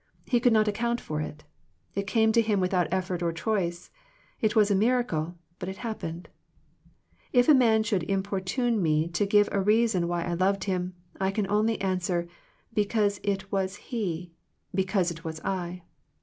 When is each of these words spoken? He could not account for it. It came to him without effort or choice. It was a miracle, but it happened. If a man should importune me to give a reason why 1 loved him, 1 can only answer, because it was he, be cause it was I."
He 0.25 0.39
could 0.39 0.51
not 0.51 0.67
account 0.67 0.99
for 0.99 1.21
it. 1.21 1.43
It 1.93 2.07
came 2.07 2.31
to 2.31 2.41
him 2.41 2.59
without 2.59 2.87
effort 2.91 3.21
or 3.21 3.31
choice. 3.31 3.91
It 4.39 4.55
was 4.55 4.71
a 4.71 4.75
miracle, 4.75 5.35
but 5.59 5.69
it 5.69 5.77
happened. 5.85 6.27
If 7.31 7.47
a 7.47 7.53
man 7.53 7.83
should 7.83 8.01
importune 8.05 8.81
me 8.81 9.07
to 9.09 9.27
give 9.27 9.47
a 9.51 9.61
reason 9.61 10.07
why 10.07 10.27
1 10.27 10.39
loved 10.39 10.63
him, 10.63 10.95
1 11.19 11.33
can 11.33 11.47
only 11.51 11.79
answer, 11.79 12.27
because 12.73 13.19
it 13.21 13.51
was 13.51 13.75
he, 13.75 14.33
be 14.73 14.85
cause 14.85 15.11
it 15.11 15.23
was 15.23 15.39
I." 15.41 15.83